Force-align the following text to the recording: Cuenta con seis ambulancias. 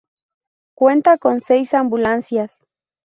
Cuenta 0.75 1.19
con 1.19 1.43
seis 1.43 1.75
ambulancias. 1.75 2.63